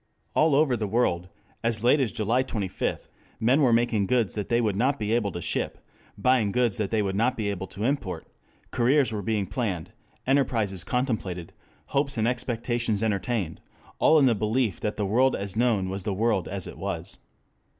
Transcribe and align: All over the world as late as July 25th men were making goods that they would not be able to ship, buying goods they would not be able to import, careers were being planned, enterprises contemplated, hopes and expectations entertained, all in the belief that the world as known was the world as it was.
All 0.33 0.55
over 0.55 0.75
the 0.75 0.87
world 0.87 1.29
as 1.63 1.83
late 1.83 1.99
as 1.99 2.11
July 2.11 2.41
25th 2.41 3.01
men 3.39 3.61
were 3.61 3.71
making 3.71 4.07
goods 4.07 4.33
that 4.33 4.49
they 4.49 4.59
would 4.59 4.75
not 4.75 4.97
be 4.97 5.13
able 5.13 5.31
to 5.31 5.41
ship, 5.43 5.77
buying 6.17 6.51
goods 6.51 6.77
they 6.77 7.03
would 7.03 7.15
not 7.15 7.37
be 7.37 7.51
able 7.51 7.67
to 7.67 7.83
import, 7.83 8.25
careers 8.71 9.11
were 9.11 9.21
being 9.21 9.45
planned, 9.45 9.91
enterprises 10.25 10.83
contemplated, 10.83 11.53
hopes 11.89 12.17
and 12.17 12.27
expectations 12.27 13.03
entertained, 13.03 13.61
all 13.99 14.17
in 14.17 14.25
the 14.25 14.33
belief 14.33 14.79
that 14.79 14.97
the 14.97 15.05
world 15.05 15.35
as 15.35 15.55
known 15.55 15.87
was 15.87 16.03
the 16.03 16.15
world 16.15 16.47
as 16.47 16.65
it 16.65 16.79
was. 16.79 17.19